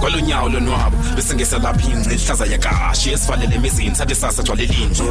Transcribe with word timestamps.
kwalonyawo 0.00 0.48
lonwabo 0.48 0.96
besingesa 1.16 1.58
lapha 1.58 1.90
ingci 1.90 2.14
ihlaza 2.14 2.46
yakashi 2.46 3.12
esivalele 3.12 3.54
emizini 3.54 3.94
sathi 3.96 4.14
sasa 4.14 4.42
gcwale 4.42 4.66
linje 4.66 5.02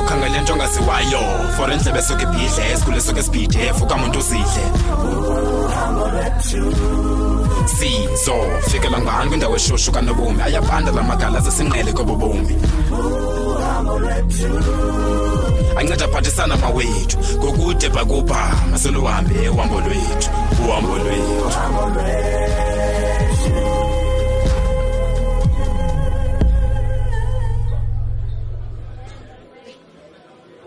ukhangele 0.00 0.40
nto 0.42 0.52
ongaziwayo 0.52 1.22
for 1.56 1.72
endlebe 1.72 1.98
esuke 1.98 2.22
ibhidle 2.22 2.72
esikhule 2.72 2.96
esuke 2.96 3.20
esibhide 3.20 3.74
fukamuntu 3.74 4.18
uzidle. 4.18 4.64
Sizo 7.66 8.34
fikela 8.70 9.00
ngani 9.00 9.28
kwindawo 9.28 9.56
eshushu 9.56 9.92
kanobomi? 9.92 10.42
Ayabanda 10.42 10.92
la 10.92 11.02
magala 11.02 11.40
zesinqele 11.40 11.92
kobo 11.92 12.14
bomi 12.16 12.56
anceda 15.76 16.04
aphathisana 16.04 16.56
mawethu 16.56 17.18
ngokude 17.38 17.88
bhakubha 17.88 18.52
maseluhambe 18.70 19.48
uhambo 19.48 19.80
lwethu 19.80 20.30
uhambo 20.68 20.98
lwethu. 20.98 21.50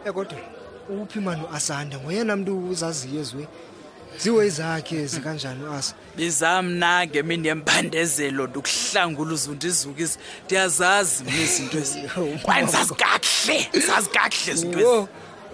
Ekodwa 0.06 0.38
uphi 0.90 1.20
mani 1.20 1.42
uasanda? 1.52 2.00
Ngoyena 2.00 2.36
mntu 2.36 2.70
uzaziyo 2.70 3.22
ezwe 3.22 3.48
ziwe 4.20 4.50
zakhe 4.50 5.06
zikanjani 5.08 5.64
uasa? 5.64 5.94
Bizamna 6.18 7.08
ngemini 7.08 7.48
yembandezelo 7.48 8.48
ndikuhlangula 8.48 9.34
uzundizukiso 9.34 10.20
ndiyazazi 10.46 11.24
mna 11.24 11.42
izinto 11.42 11.78
ezi. 11.78 12.00
Kwaye 12.44 12.62
ndizazi 12.64 12.94
kakuhle 12.94 13.68
ndizazi 13.70 14.10
kakuhle 14.10 14.54
izinto 14.54 15.08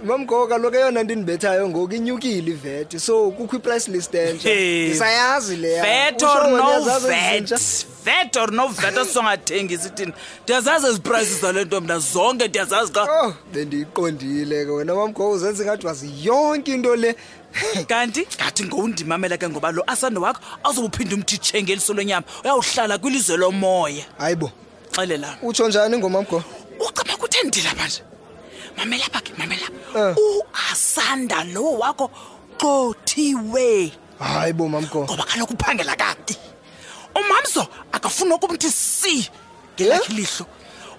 mamgogo 0.04 0.48
kaloku 0.48 0.76
eyona 0.76 1.04
nto 1.04 1.14
indibethayo 1.14 1.70
ngoku 1.70 1.94
inyukile 1.94 2.52
iveti 2.52 3.00
so 3.00 3.32
kukho 3.32 3.56
i-price 3.56 3.92
list 3.92 4.16
entsha. 4.16 4.50
Ndisayazi 4.50 5.56
leya. 5.56 5.84
vet 5.84 6.22
Usho 6.22 6.28
or 6.28 6.50
no 6.52 7.00
vet 7.00 7.86
vet 8.06 8.36
or 8.38 8.52
no 8.52 8.68
vet 8.68 8.98
asongathengisi 8.98 9.90
thina. 9.96 10.14
Ndiyazazi 10.44 10.88
ezi 10.88 11.00
prices 11.00 11.42
zale 11.42 11.66
nto 11.66 11.82
mna 11.82 12.00
zonke 12.00 12.48
ndiyazazi 12.48 12.92
ka 12.92 13.04
oh 13.04 13.34
bendiyiqondile 13.54 14.66
ke 14.66 14.72
wena 14.72 14.96
mamgogo 14.96 15.32
uzenze 15.32 15.66
ngathi 15.66 15.88
wazi 15.88 16.10
yonke 16.24 16.74
into 16.74 16.96
le. 16.96 17.16
Kanti? 17.88 18.28
ngathi 18.36 18.64
ngowundimamela 18.64 19.38
ke 19.38 19.50
ngoba 19.50 19.72
lo 19.72 19.84
asando 19.88 20.22
wakho 20.22 20.40
azobuphinda 20.64 21.16
umthitshe 21.16 21.64
ngeliso 21.64 21.94
lonyama 21.94 22.26
uyawuhlala 22.44 22.98
kwilizwe 22.98 23.38
lomoya. 23.38 24.06
Hayi 24.18 24.36
bo 24.36 24.52
xelela 24.92 25.38
utsho 25.42 25.68
njani 25.68 25.98
ngomamgogo 25.98 26.44
ucaba 26.80 27.18
kutheni 27.18 27.48
ndila 27.50 27.76
manje. 27.76 28.02
Mamela 28.78 29.06
apha 29.06 29.22
ke 29.22 29.32
mamela 29.38 29.68
Eh. 29.96 30.16
uasanda 30.18 31.44
lo 31.44 31.64
wakho 31.80 32.10
xothiwe. 32.58 33.92
Hayi 34.20 34.54
bo 34.54 34.68
mamgogo 34.70 35.04
ngoba 35.04 35.24
kaloku 35.24 35.54
uphangela 35.54 35.96
kati 35.96 36.38
umamzo 37.16 37.68
akafuni 37.92 38.34
ukumthi 38.34 38.70
si. 38.72 39.30
Ngelakhe 39.76 40.14
lihlo 40.14 40.46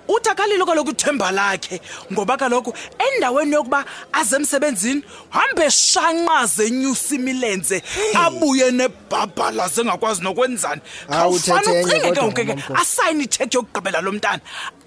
uthi 0.08 0.28
akalilo 0.30 0.66
kaloku 0.66 0.90
ithemba 0.90 1.30
lakhe 1.30 1.80
ngoba 2.12 2.36
kaloku 2.36 2.74
endaweni 2.98 3.54
yokuba 3.54 3.84
aze 4.12 4.36
emsebenzini 4.36 5.02
hambe 5.30 5.70
shanqaze 5.70 6.66
enyusa 6.66 7.14
imilenze 7.14 7.82
abuye 8.14 8.70
nebhabhalaze 8.70 9.80
engakwazi 9.80 10.22
nokwenzani. 10.22 10.80
Enye 11.08 11.82
ucinge 11.84 12.10
ke 12.12 12.22
ngoku 12.22 12.44
ke 12.44 12.56
asayine 12.74 13.24
ithekhi 13.24 13.56
yokugqibela 13.56 14.00
lo 14.00 14.12
mntana. 14.12 14.40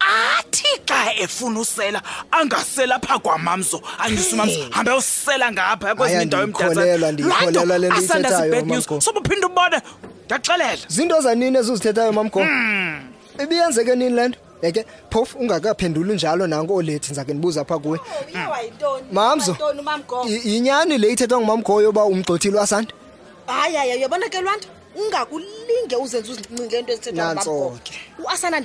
Athi 0.05 0.67
xa 0.85 1.13
efuna 1.23 1.59
usela 1.59 2.01
angasela 2.31 2.99
phaa 2.99 3.19
kwamamzo. 3.19 3.81
Anyusa 3.99 4.33
umamzo 4.35 4.59
hambe 4.71 4.91
usela 4.91 5.51
ngapha 5.51 5.95
kwezinye 5.95 6.23
indawo 6.23 6.45
nto 6.47 6.57
sobuphinda 9.01 9.47
ubone. 9.47 9.81
Ndiyakuxelela 10.25 10.77
zinto 10.87 11.21
zanini 11.21 11.57
ezuzithethayo 11.57 12.11
mamgogo 12.13 12.45
Hmm. 12.45 13.01
ibiyenzeke 13.43 13.95
nini 13.95 14.15
le 14.15 14.27
nto? 14.27 14.39
Yeke 14.61 14.85
phofu 15.11 15.37
ungakaphenduli 15.37 16.13
njalo 16.13 16.47
nanko 16.47 16.75
olethi 16.75 17.07
ndizake 17.07 17.33
ndibuza 17.33 17.65
phaa 17.65 17.77
kuwe. 17.79 17.99
Mamzo. 19.11 19.57
I- 20.27 20.41
yinyani 20.49 20.97
le 20.97 21.07
ithethwa 21.11 21.37
ngumamgogo 21.39 21.81
yoba 21.81 22.03
umgxothile 22.05 22.57
wasanda? 22.57 22.91
Hayi 23.47 23.75
hayi 23.75 23.97
uyabona 23.97 24.29
ke 24.29 24.41
lwanto 24.41 24.67
ungakulinge 24.95 25.95
uzenze 25.95 26.31
uzincinge 26.31 26.79
into 26.79 26.93
ezithethwa 26.93 27.33
Nantso 27.33 27.51
ngumamgogo 27.51 27.79
ke. 27.83 27.93
uasana 28.23 28.61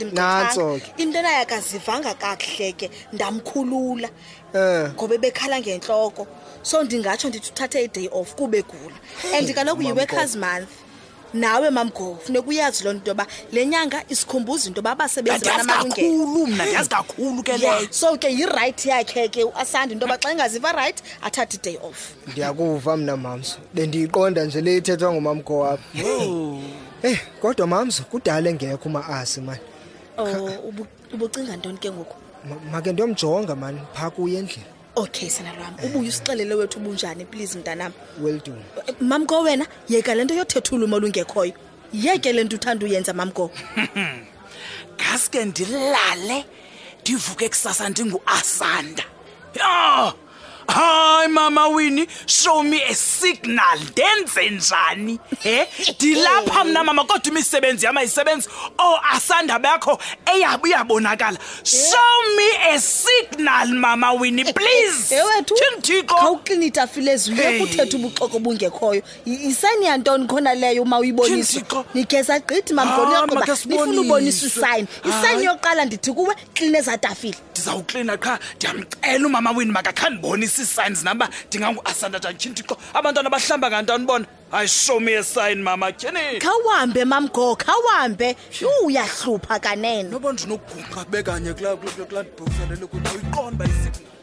ke. 0.81 1.03
into 1.03 1.23
naye 1.23 1.39
akazivanga 1.45 2.15
kakuhle 2.15 2.73
ke 2.73 2.91
ndamkhulula. 3.13 4.09
Um 4.55 4.93
ngoba 4.95 5.15
ebekhala 5.15 5.61
ngentloko. 5.61 6.27
So 6.63 6.83
ndingatsho 6.83 7.29
ndithi 7.29 7.51
uthathe 7.51 7.85
iday 7.85 8.09
off 8.13 8.35
kube 8.35 8.63
gula 8.63 8.97
and 9.35 9.49
kaloku 9.55 9.83
yi-workers 9.83 10.37
month 10.37 10.69
nawe 11.35 11.71
mamgogo 11.71 12.19
funeka 12.25 12.49
uyazi 12.49 12.85
loo 12.85 12.93
nto 12.93 13.11
yoba 13.11 13.27
le 13.53 13.67
nyanga 13.67 14.05
isikhumbuza 14.09 14.69
into 14.69 14.79
yoba 14.79 14.91
abasebenzi 14.91 15.39
ndiyazi 15.39 15.67
banamalungelo. 15.67 16.09
kakhulu 16.11 16.47
mna 16.47 16.65
ndiyazi 16.67 16.89
kakhulu 16.89 17.43
ke 17.43 17.51
Yeah, 17.53 17.79
leyo. 17.81 17.89
so 17.93 18.17
ke 18.19 18.29
yirayithi 18.33 18.89
yakhe 18.89 19.29
ke 19.29 19.45
uasanda 19.45 19.93
into 19.95 20.07
yoba 20.07 20.19
xa 20.19 20.31
engaziva 20.33 20.73
rayithi 20.73 21.03
athathe 21.23 21.57
iday 21.57 21.77
off. 21.83 22.15
Ndiyakuva 22.27 22.97
mna 22.97 23.17
mamzo 23.17 23.57
bendiyiqonda 23.75 24.45
nje 24.45 24.61
le 24.61 24.77
ithethwa 24.77 25.13
ngumamgogo 25.13 25.59
wapho 25.59 26.59
eyi 27.03 27.19
kodwa 27.43 27.67
mamzo 27.67 28.03
kudala 28.11 28.51
engekho 28.51 28.89
uma-asi 28.89 29.41
mani 29.41 29.61
o 30.19 30.25
ubu- 30.69 30.87
ubucinga 31.15 31.57
ntoni 31.57 31.79
ke 31.79 31.91
ngoku? 31.91 32.17
Ma- 32.49 32.73
make 32.73 32.93
ndiyomjonga 32.93 33.57
mani 33.57 33.81
phaa 33.95 34.11
kuye 34.11 34.39
endlini. 34.39 34.65
Okay 34.97 35.29
sana 35.31 35.53
lwam 35.53 35.75
ubuye 35.85 36.09
usixelele 36.09 36.55
wethu 36.55 36.79
ubunjani 36.79 37.25
please 37.25 37.59
mntanam 37.59 37.93
well 38.21 38.41
done. 38.47 38.63
Mamgo 39.01 39.41
wena 39.43 39.67
yeka 39.89 40.15
le 40.15 40.25
nto 40.25 40.35
yothetha 40.35 40.77
ulwimi 40.77 40.95
olungekhoyo 40.95 41.53
yeke 41.93 42.33
le 42.33 42.45
nto 42.45 42.57
uthanda 42.57 42.87
uyenza 42.87 43.13
mamgo 43.13 43.51
ngaske 44.97 45.45
ndilale 45.49 46.45
ndivuke 47.01 47.49
kusasa 47.49 47.89
ndinguasanda. 47.89 49.05
Ya 49.55 50.13
hayi 50.71 51.29
mama 51.29 51.69
wini 51.69 52.07
show 52.27 52.63
me 52.63 52.83
a 52.89 52.95
signal. 52.95 53.79
Ndenze 53.91 54.51
njani? 54.51 55.19
He? 55.43 55.67
Ndilapha 55.95 56.65
mna 56.65 56.85
mama 56.85 57.05
kodwa 57.05 57.27
imisebenzi 57.33 57.87
yam 57.87 57.97
ayisebenzi 57.97 58.49
oh 58.79 58.99
asanda 59.13 59.59
bakho. 59.59 59.99
Eyabo 60.35 60.67
iyabonakala 60.67 61.39
show 61.65 62.37
me 62.37 62.75
a 62.75 62.81
signal 62.81 63.69
mama 63.69 64.13
wini 64.13 64.45
please. 64.45 65.15
Ewethu 65.21 65.55
Tyhini 65.55 65.83
Thixo. 66.03 66.15
khawuklini 66.15 66.67
itafile 66.67 67.13
ezulu 67.13 67.37
Hey. 67.37 67.59
yokuthetha 67.61 67.97
ubuxoko 67.97 68.37
obungekhoyo. 68.37 69.03
I- 69.27 69.49
isayini 69.51 69.87
yantoni 69.87 70.27
khona 70.27 70.55
leyo 70.55 70.83
uma 70.83 71.01
Thixo. 71.01 71.85
nigeza 71.95 72.39
gqithi 72.41 72.73
Ah, 72.73 72.85
nifuna 73.67 74.01
ubonisa 74.01 74.47
isayini 74.47 74.89
isayini 75.05 75.45
yoqala 75.45 75.81
yokuqala 75.81 75.85
ndithi 75.85 76.13
kuwe? 76.13 76.35
Klina 76.55 76.79
ezatafile. 76.79 77.35
Ndizawuklina 77.51 78.17
qha. 78.17 78.39
Ndiyamcela 78.57 79.27
umama 79.27 79.51
wini 79.51 79.73
makakha 79.73 80.11
ndibonise 80.11 80.60
ii-signs 80.61 81.03
nam 81.05 81.17
uba 81.17 81.29
ndinganguasandatantshini 81.49 82.55
thixo 82.55 82.77
abantwana 82.95 83.31
bahlamba 83.31 83.71
ngantoni 83.71 84.07
bona 84.07 84.27
hayi 84.51 84.69
show 84.69 85.01
me 85.01 85.17
a 85.17 85.23
sign 85.25 85.63
mama 85.63 85.93
tyheni 85.93 86.39
khawuhambe 86.41 87.05
mamgo 87.05 87.57
khawuhambe 87.57 88.37
uyahlupha 88.85 89.59
kanene 89.59 90.11
noba 90.11 90.33
ndinogubha 90.33 91.05
bekanye 91.11 91.55
kulaa 91.55 91.77
box 91.77 92.51
yalele 92.61 92.87
kuthi 92.87 93.11
uyiqonda 93.17 93.65
isignal 93.65 94.20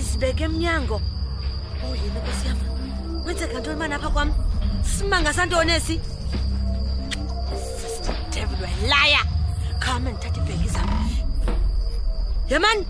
bendizibeke 0.00 0.44
emnyango. 0.44 1.00
Oh 1.84 1.94
yini 1.94 2.20
nkosi 2.20 2.46
yam. 2.46 2.58
Kwenzeka 3.22 3.60
ntoni 3.60 3.76
mani 3.76 3.94
apha 3.94 4.10
kwam? 4.10 4.32
Simanga 4.82 5.32
santoni 5.32 5.72
esi 5.72 6.00
devil 8.32 8.58
welaya 8.62 9.22
khame 9.80 10.12
ndithatha 10.12 10.40
iibhegi 10.40 10.68
zam 10.68 10.88
ye 12.48 12.58
mani 12.58 12.86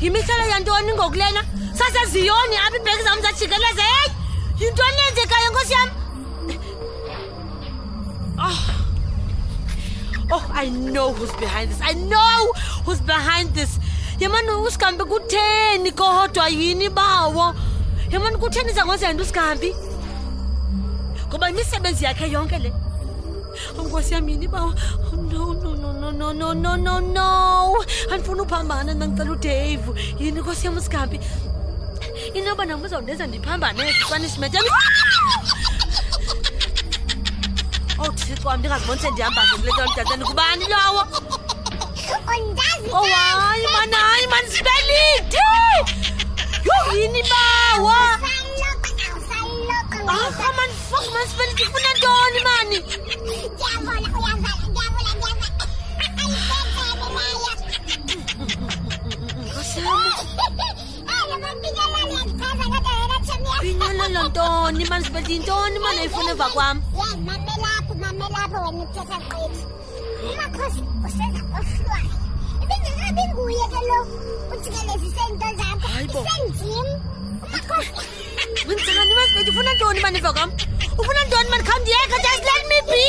yimihlelo 0.00 0.44
yantoni 0.50 0.92
ngokulena? 0.92 1.42
Saseziyoni 1.74 2.56
apha 2.56 2.76
iibhegi 2.76 3.02
zam 3.02 3.22
zajikeleze 3.22 3.82
heyi 3.82 4.12
yintoni 4.60 5.00
yenzekayo 5.06 5.50
nkosi 5.50 5.72
yam? 5.72 5.90
Oh, 10.34 10.50
I 10.54 10.70
know 10.70 11.12
who's 11.12 11.32
behind 11.32 11.70
this. 11.70 11.80
I 11.82 11.92
know 11.92 12.52
who's 12.84 13.00
behind 13.00 13.52
this. 13.52 13.78
Yemani 14.20 14.50
usigambi 14.50 15.04
kutheni 15.04 15.92
kodwa 15.92 16.48
yini 16.48 16.88
bawo? 16.88 17.54
Yemani 18.10 18.36
kutheni 18.36 18.72
zangozenza 18.72 19.22
usigambi? 19.22 19.74
Ngoba 21.28 21.50
imisebenzi 21.50 22.04
yakhe 22.04 22.30
yonke 22.30 22.58
le. 22.58 22.72
nkosi 23.78 24.14
yami 24.14 24.32
yini 24.32 24.48
bawa 24.48 24.74
Oh, 25.12 25.16
no 25.16 25.52
no 25.54 25.74
no 25.74 25.92
no 25.92 26.10
no 26.10 26.32
no 26.32 26.54
no 26.54 26.76
no 26.76 27.00
no. 27.00 27.84
Andifuna 28.10 28.42
uphambana 28.42 28.94
mandicela 28.94 29.30
udave. 29.32 29.92
Yini 30.18 30.40
nkosi 30.40 30.66
yam 30.66 30.76
usigabi 30.76 31.20
inoba 32.34 32.64
nam 32.64 32.82
uzawundenza 32.82 33.26
ndiphambane 33.26 33.82
ezipunishment 33.88 34.54
yam 34.54 34.64
oh 37.98 38.12
wam 38.44 38.58
ndingaziboni 38.58 39.00
sendihamba 39.00 39.42
ze 39.46 39.56
kule 39.56 39.72
nto 39.72 39.84
ndidazeni 39.84 40.24
kubani 40.24 40.64
lowo 40.72 41.02
Oay 42.32 43.60
manay 43.76 44.24
oh, 44.24 44.30
man 44.32 44.44
sibeliti! 44.48 45.52
Ini 46.96 47.20
bawa! 47.28 48.16
Apa 50.00 50.48
man 50.56 50.70
fuck 50.88 51.06
man 51.12 51.24
sibeliti 51.28 51.68
pun 51.68 51.84
ada 51.92 52.14
ni 52.32 52.40
mani! 52.40 52.78
Diavola, 53.52 54.00
diavola, 54.00 54.32
diavola, 54.72 55.12
diavola! 55.12 55.60
Cos'è? 59.52 59.84
Pignolo 63.60 64.08
l'Antoni, 64.08 64.84
man 64.88 65.04
sbelti 65.04 65.36
Antoni, 65.36 65.78
man 65.78 65.98
e 66.00 66.08
fune 66.08 66.34
va 66.34 66.48
qua. 66.48 66.74
Sabi 73.12 73.28
kuya 73.36 73.66
kalo, 73.68 73.98
utsika 74.56 74.80
lesi 74.88 75.08
sento 75.12 75.48
zakho. 75.60 76.20
Senjim. 76.24 76.88
Makhosi. 77.52 78.08
Wenzani 78.64 79.12
mas 79.18 79.30
bethu 79.36 79.50
ufuna 79.52 79.72
ntoni 79.76 80.00
mani 80.00 80.20
vakam? 80.24 80.48
Ufuna 80.96 81.20
ntoni 81.28 81.48
mani 81.52 81.64
come 81.68 81.84
here 81.84 82.06
just 82.08 82.44
let 82.48 82.62
me 82.72 82.78
be. 82.88 83.04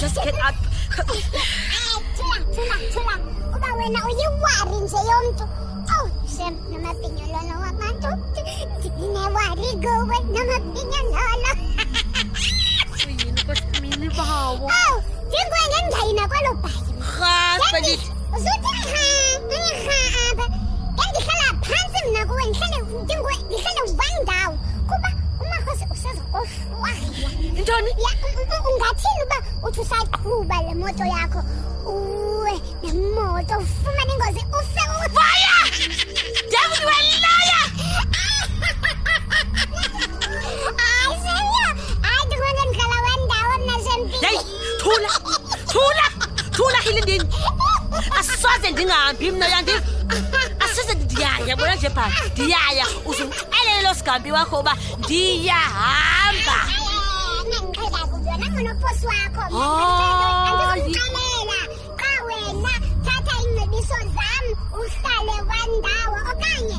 Just 0.00 0.16
get 0.24 0.32
up. 0.40 0.56
Tula, 2.16 2.38
tula, 2.56 2.76
tula. 2.92 3.14
Uba 3.54 3.68
wena 3.76 4.00
uyiwari 4.08 4.76
nje 4.80 5.00
yomntu. 5.10 5.44
nó 6.40 6.46
Hashem, 6.46 6.56
nama 6.70 6.94
pinyolo 6.94 7.40
no 7.48 7.56
amato. 7.68 8.08
Sine 8.82 9.24
wari 9.34 9.68
go 9.82 9.94
wet 10.08 10.24
nama 10.32 10.56
pinyolo. 10.74 11.10
nó 13.36 13.42
ko 13.46 13.54
sa 13.54 13.80
mini 13.80 14.08
bahawa. 14.16 14.68
Oh, 14.68 15.02
tiếng 15.30 15.48
quen 15.52 15.66
đến 15.72 15.84
vậy 15.90 16.14
mà 16.16 16.26
có 16.26 16.36
lục 16.44 16.56
bài. 16.62 16.72
Ha, 17.00 17.58
sao 17.72 17.80
vậy? 17.82 17.98
Rút 18.32 18.60
ra 18.64 18.72
ha, 18.92 19.38
anh 19.50 20.08
ha 20.16 20.34
ba. 20.36 20.46
Cái 20.96 21.12
đi 21.14 21.20
khá 21.26 21.34
là 21.38 21.52
phản 21.62 21.84
xâm 21.92 22.12
nào 22.12 22.26
của 22.28 22.36
anh 22.44 22.52
khá 22.60 22.66
là 22.70 22.78
tiếng 23.08 23.22
quen, 23.24 23.38
đi 23.50 23.56
khá 23.64 23.70
là 23.74 23.82
vang 23.98 24.24
đào. 24.26 24.56
Cô 24.90 24.96
ba, 25.02 25.10
cô 25.38 25.46
ma 25.50 25.56
có 25.66 25.74
sự 25.80 25.86
sao 26.02 26.12
rồi? 26.32 26.46
Wow. 26.80 26.94
Johnny, 27.66 27.92
ya, 28.04 28.12
ungathi 28.64 29.08
luba 29.20 29.38
uthusaquba 29.68 30.56
le 30.66 30.74
moto 30.74 31.04
yakho. 31.04 31.40
Uwe, 31.84 32.52
le 32.82 32.92
moto. 32.92 33.56
Thula, 44.80 45.10
thula, 45.72 46.06
thula 46.56 46.78
hilindini. 46.84 47.24
Asoze 48.18 48.70
ndingahambi 48.70 49.30
mna 49.30 49.46
yandiva. 49.48 49.82
Asoze 50.60 50.94
ndiyaya 50.94 51.56
bona 51.56 51.74
nje 51.74 51.90
phaa. 51.90 52.10
Ndiyaya 52.32 52.86
uzumxelele 53.06 53.82
lo 53.82 53.94
sigambi 53.94 54.32
wakho 54.32 54.60
uba 54.60 54.76
ndiyahamba. 54.98 56.56
nandiqhela 57.50 58.00
kubi 58.10 58.28
wena 58.30 58.46
ngonoposi 58.52 59.06
wakho 59.06 59.40
Hayi. 59.40 60.82
andizumxelela 60.82 61.58
qha 62.00 62.12
wena 62.26 62.72
thatha 63.04 63.34
iingcebiso 63.42 63.98
zam 64.14 64.44
uhlale 64.80 65.36
wandawo 65.50 66.18
okanye 66.32 66.76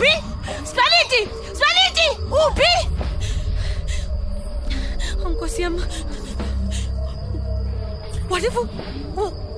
Upi? 0.00 0.14
Spaliti! 0.64 1.20
Spaliti! 1.52 2.06
Upi? 2.32 2.72
Nkosi 5.28 5.62
yam. 5.62 5.76
Walifu 8.30 8.68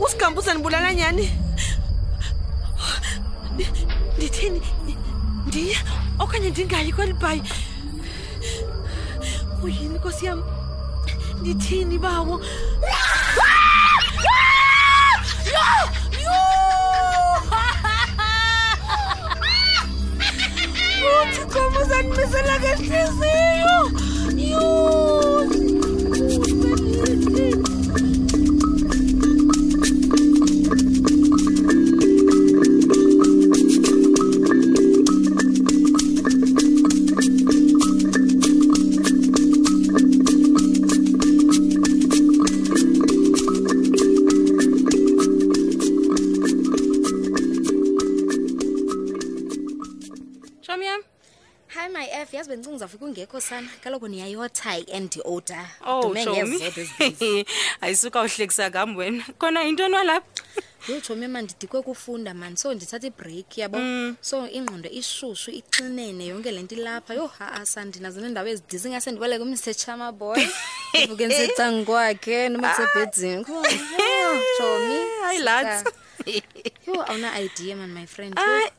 usikambuza 0.01 0.55
nibulala 0.55 0.95
nyani. 0.95 1.31
Ndithini? 4.17 4.63
Ndiya 5.47 5.79
okanye 6.19 6.51
ndingayi 6.51 6.93
kweli 6.93 7.13
bhayi? 7.13 7.43
Uyini 9.63 9.95
nkosi 9.99 10.27
yam? 10.27 10.43
Ndithini 11.41 11.99
bawo? 11.99 12.41
Ah! 12.83 13.23
empezar 22.03 22.47
la 22.47 22.59
gente 22.61 23.05
cero. 23.19 25.02
of 52.33 52.39
yazi 52.39 52.49
bencungu 52.49 52.79
zafika 52.79 53.05
ungekho 53.05 53.41
sana. 53.41 53.69
Kaloku 53.85 54.09
niyayotha 54.09 54.85
and 54.95 55.17
order. 55.25 55.67
Oh, 55.85 56.03
Dume 56.03 56.27
ngezodwa 56.27 56.67
ezibizi 56.69 57.47
ayisuka 57.81 58.23
uhlekisa 58.23 58.71
kam 58.71 58.97
wena. 58.97 59.25
Khona 59.39 59.65
into 59.65 59.89
nwalapha 59.89 60.43
yo 60.89 61.01
tshomi 61.01 61.29
mandidikwe 61.29 61.83
kufunda 61.83 62.35
mani 62.35 62.57
so 62.57 62.75
ndithatha 62.75 63.07
ibreak 63.07 63.59
yabo? 63.59 63.79
Mm. 63.79 64.17
so 64.21 64.49
ingqondo 64.49 64.89
ishushu 64.91 65.51
ixinene 65.51 66.27
yonke 66.27 66.51
le 66.51 66.63
nto 66.63 66.75
ilapha. 66.75 67.15
Yho 67.15 67.27
ha-a 67.27 67.67
sandinazo 67.67 68.21
neendawo 68.21 68.49
ezidizi 68.49 68.89
ingase 68.89 69.11
ndibaleke 69.11 69.43
umsecha 69.43 69.93
amaboy 69.95 70.43
ndivuke 70.95 71.27
ndisecangokwakhe 71.27 72.49
noma 72.49 72.69
kusebhedzini 72.69 73.45
tshomi 73.45 74.97
ah. 74.97 75.23
hayi 75.25 75.39
lats 75.39 75.85
Yho 76.87 77.03
awuna 77.03 77.39
idea 77.41 77.77
man 77.77 77.95
my 77.95 78.07
friend. 78.07 78.35
Ay, 78.37 78.71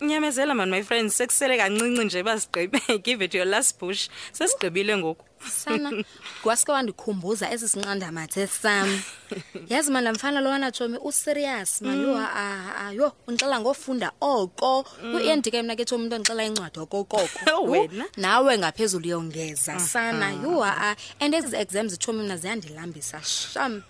nyamezela 0.00 0.54
man 0.54 0.70
my 0.70 0.82
friends 0.82 1.16
sekusele 1.16 1.56
kancinci 1.56 2.04
nje 2.04 2.22
basigqibe. 2.22 2.80
Give 3.04 3.24
it 3.24 3.34
your 3.34 3.46
last 3.46 3.78
push. 3.78 4.08
Sesigqibile 4.32 4.96
ngoku. 4.96 5.24
sana 5.50 6.04
kwaske 6.42 6.72
wandikhumbuza 6.72 7.50
esisinqanda 7.50 8.12
mathe 8.12 8.46
sami 8.46 9.02
yazi 9.68 9.90
manje 9.90 10.12
mfana 10.12 10.40
lowana 10.40 10.70
Jomi 10.70 10.98
u 11.02 11.12
serious 11.12 11.82
manje 11.82 12.06
mm. 12.06 12.16
a 12.16 12.86
a 12.86 12.92
yo 12.92 13.12
unxela 13.26 13.60
ngofunda 13.60 14.12
oko. 14.20 14.84
Mm. 15.02 15.14
uendi 15.14 15.50
ke 15.50 15.62
mina 15.62 15.76
ke 15.76 15.84
Jomi 15.84 16.04
into 16.04 16.18
nxela 16.18 16.44
incwadi 16.44 16.80
okokoko 16.80 17.62
wena? 17.70 18.04
nawe 18.16 18.58
ngaphezulu 18.58 19.08
yongeza 19.08 19.78
sana. 19.80 20.32
Uh 20.32 20.42
-huh. 20.42 20.52
yo 20.52 20.64
a 20.64 20.96
and 21.20 21.34
ezi 21.34 21.56
exams 21.56 21.98
Jomi 21.98 22.22
mina 22.22 22.36
ziyandilambisa. 22.36 23.20
Sham. 23.22 23.82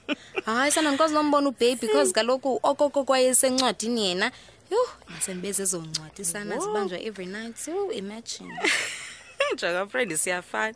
Hayi 0.45 0.73
sana 0.73 0.93
ngikwazi 0.93 1.15
lombona 1.15 1.49
u 1.49 1.53
baby 1.53 1.77
because 1.81 2.13
kaloku 2.17 2.61
okoko 2.63 3.05
kwayesencwadini 3.05 4.07
yena. 4.07 4.31
Yo 4.71 4.79
ngasembeze 5.13 5.63
ezoncwadi 5.63 6.25
sana 6.25 6.59
zibanjwa 6.59 7.01
every 7.01 7.27
night. 7.27 7.57
So 7.57 7.93
imagine. 7.93 8.53
Njenga 9.55 9.87
friend 9.87 10.17
siyafana. 10.17 10.75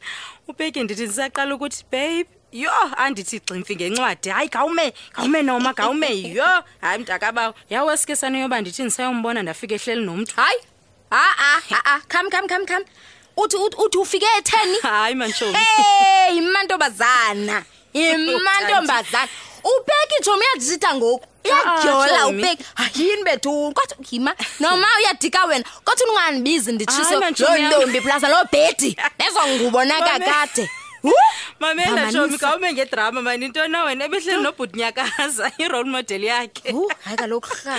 Ubheki 0.48 0.82
ndithi 0.82 1.02
ndisaqala 1.02 1.54
ukuthi 1.54 1.84
babe 1.92 2.26
Yo 2.52 2.70
andithi 2.96 3.40
ximfi 3.40 3.76
ngencwadi 3.76 4.30
hayi 4.30 4.48
gawume 4.48 4.92
gawume 5.14 5.42
noma 5.42 5.72
gawume 5.72 6.08
yo. 6.32 6.64
Hayi 6.80 6.98
mntakabawo 6.98 7.54
yawe 7.70 7.96
sike 7.96 8.16
sane 8.16 8.40
yoba 8.40 8.60
ndithi 8.60 8.82
ndisayombona 8.82 9.42
ndafika 9.42 9.74
ehleli 9.74 10.04
nomntu. 10.06 10.36
Hayi 10.36 10.58
ha-a 11.10 11.60
ha-a 11.70 12.00
kham 12.08 12.30
kham 12.30 12.46
kham 12.48 12.66
kham 12.66 12.82
uthi 13.36 13.56
uthi 13.56 13.76
uthi 13.76 13.98
ufike 13.98 14.26
etheni? 14.38 14.78
Hayi 14.82 15.14
mantshomi 15.14 15.54
hey 15.54 16.36
imantombazana 16.38 17.64
imantombazana 17.92 19.28
ubeki 19.66 20.16
tshomi 20.22 20.42
uyadisitha 20.46 20.94
ngoku. 20.94 21.26
Ah, 21.44 21.48
iyadyola 21.48 22.16
Tshomi. 22.18 22.42
ubeki 22.42 22.64
hayini 22.74 23.24
bethu? 23.24 23.72
kodwa 23.74 23.96
yima 24.10 24.34
noma 24.60 24.86
uyadika 24.98 25.44
wena 25.44 25.64
kodwa 25.84 26.06
ungandibizi 26.10 26.72
nditshise 26.72 27.02
Hayi, 27.02 27.16
man, 27.20 27.28
loo 27.28 27.34
tshomi 27.34 27.60
yam. 27.60 27.68
ntombi 27.72 28.00
plasa 28.00 28.28
loo 28.28 28.44
bhedi 28.52 28.96
nezo 29.18 29.40
ngubo 29.48 29.84
nakakade 29.84 30.70
mamela 31.60 31.86
Phambanisa. 31.86 32.12
tshomi 32.12 32.38
khawume 32.38 32.72
ngedrama 32.72 33.22
mani 33.22 33.46
into 33.46 33.68
na 33.68 33.84
wena 33.84 34.04
ebehleli 34.04 34.42
nobhuti 34.42 34.78
nyakaza 34.78 35.52
irole 35.62 35.90
model 35.90 36.24
yakhe. 36.24 36.72
Hu? 36.72 36.90
Hayi 37.04 37.16
kaloku 37.16 37.48
rha. 37.64 37.78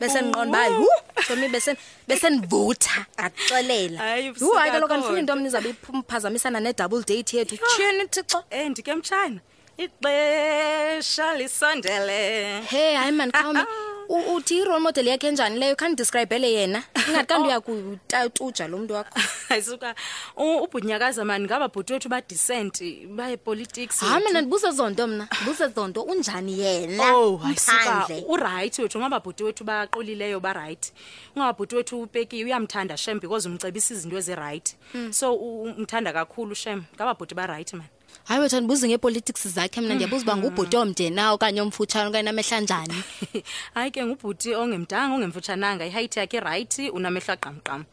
Besendiqonda 0.00 0.58
uba 0.70 0.76
hu? 0.76 0.86
tshomi 1.22 1.48
besen- 1.48 1.76
besendivutha 2.08 3.06
akuxelela 3.16 3.98
Hayi, 3.98 4.28
hu 4.40 4.50
hayi 4.54 4.70
kaloku 4.70 4.86
suka 4.88 4.94
andifuni 4.94 5.20
into 5.20 5.32
kodwa. 5.32 5.36
mni 5.40 5.48
izabe 5.48 5.74
iphazamisana 5.98 6.60
ne-double 6.60 7.02
date 7.02 7.36
yethu. 7.36 7.56
Tyhini 7.76 8.08
thixo. 8.08 8.44
Um 8.52 8.68
ndike 8.70 8.94
mtshana. 8.94 9.40
Ixesha 9.78 11.34
lisondele. 11.36 12.60
Hey 12.62 12.94
hayi 12.96 13.12
mani 13.12 13.32
khawume. 13.32 13.64
uthi 14.08 14.56
i-role 14.58 14.80
model 14.80 15.06
yakhe 15.06 15.26
enjani 15.28 15.58
leyo? 15.58 15.76
Khandideskrayibhele 15.76 16.52
yena. 16.52 16.82
Ingathi 17.08 17.26
kanti 17.26 17.46
uyakutatuja 17.48 18.68
lo 18.68 18.78
mntu 18.78 18.94
wakho. 18.94 19.20
Ayisuka 19.48 19.94
u- 20.36 20.62
ubhunyakaza 20.64 21.24
mani 21.24 21.44
ngaba 21.44 21.68
bhuti 21.68 21.92
wethu 21.92 22.08
badisent 22.08 22.82
bayepolitics 23.16 24.00
hayi 24.00 24.24
mna 24.30 24.40
ndibuze 24.40 24.70
zonto 24.70 25.06
mna 25.06 25.28
ndibuze 25.42 25.68
zonto. 25.68 26.02
Unjani 26.02 26.58
yena? 26.60 27.12
Oh, 27.14 27.40
ayisuka 27.46 28.08
urayithi 28.28 28.82
wethu 28.82 28.98
ngababhuti 28.98 29.44
wethu 29.44 29.64
baqolileyo 29.64 30.40
barayithi 30.40 30.92
ungababhuti 31.36 31.76
wethu 31.76 32.02
upekiwe 32.02 32.44
uyamthanda 32.44 32.96
shem 32.96 33.20
because 33.20 33.48
umcebisa 33.48 33.94
izinto 33.94 34.16
ezirayithi 34.18 34.76
so 35.10 35.34
u- 35.34 35.62
umthanda 35.62 36.12
kakhulu 36.12 36.54
shem. 36.54 36.84
Ngababhuti 36.96 37.34
barayithi 37.34 37.76
mani 37.76 37.88
hayi 38.24 38.40
wethu 38.40 38.56
andibuze 38.56 38.88
ngeepolitics 38.88 39.48
zakhe 39.48 39.80
mna 39.80 39.94
ndiyabuza 39.94 40.22
uba 40.24 40.36
ngubhuti 40.36 40.76
omde 40.76 41.10
na 41.10 41.32
okanye 41.32 41.60
omfutshane 41.60 42.08
okanye 42.08 42.22
namehla 42.22 42.60
njani. 42.60 42.94
Hayi 43.74 43.90
ke 43.90 44.04
ngubhuti 44.04 44.54
ongemdanga 44.54 45.14
ongemfutshananga 45.14 45.86
ihayithi 45.86 46.18
yakhe 46.18 46.36
irayithi 46.36 46.90
unamehla 46.90 47.34
aqamqam 47.34 47.84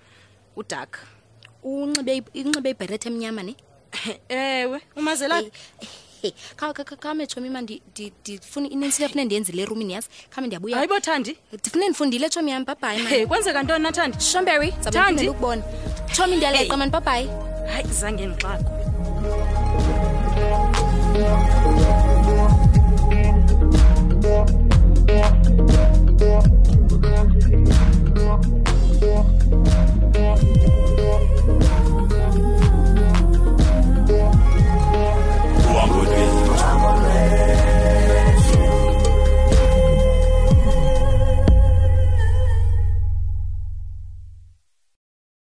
udak. 0.56 1.00
Unxibe 1.64 2.24
inxibe 2.34 2.70
ibherethe 2.70 3.10
emnyama 3.10 3.44
ne? 3.44 3.56
Ewe 4.30 4.82
umazelaphi 4.96 5.52
khame 7.00 7.28
tshomi 7.28 7.50
ma 7.50 7.62
ndi- 7.62 7.82
ndi- 7.94 8.12
ndifuna 8.22 8.70
inintsi 8.70 9.04
efune 9.04 9.26
ndiyenzile 9.26 9.62
erumini 9.62 9.94
yazi? 9.94 10.08
Khawume 10.30 10.48
ndiyabuya. 10.48 10.76
Hayi 10.78 10.88
bothandi 10.88 11.38
ndifune 11.54 11.90
ndifundile 11.90 12.30
tshomi 12.30 12.52
yam 12.52 12.66
babhayi 12.66 13.02
ma 13.04 13.28
kwenzeka 13.28 13.64
ntoni 13.64 13.84
nathandi 13.84 14.20
shomberry 14.20 14.74
ukubona 15.30 15.64
tshomi 16.12 16.36
ndiyaleqa 16.36 16.78
mani 16.78 16.92
babhayi 16.92 17.28
hayi 17.72 17.88
zange 17.88 18.26
ndixako 18.26 18.75
Yeah. 21.18 21.85